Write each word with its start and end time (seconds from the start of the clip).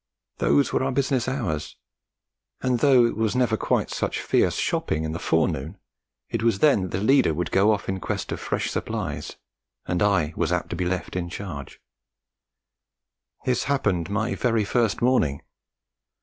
Those 0.39 0.73
were 0.73 0.81
our 0.81 0.91
business 0.91 1.27
hours; 1.27 1.75
and 2.59 2.79
though 2.79 3.05
it 3.05 3.15
was 3.15 3.35
never 3.35 3.55
quite 3.55 3.91
such 3.91 4.19
fierce 4.19 4.55
shopping 4.55 5.03
in 5.03 5.11
the 5.11 5.19
forenoon, 5.19 5.77
it 6.27 6.41
was 6.41 6.57
then 6.57 6.81
that 6.81 6.87
the 6.89 7.03
leader 7.03 7.35
would 7.35 7.51
go 7.51 7.71
off 7.71 7.87
in 7.87 7.99
quest 7.99 8.31
of 8.31 8.39
fresh 8.39 8.71
supplies 8.71 9.35
and 9.85 10.01
I 10.01 10.33
was 10.35 10.51
apt 10.51 10.71
to 10.71 10.75
be 10.75 10.85
left 10.85 11.15
in 11.15 11.29
charge. 11.29 11.79
This 13.45 13.65
happened 13.65 14.09
my 14.09 14.33
very 14.33 14.65
first 14.65 15.03
morning. 15.03 15.43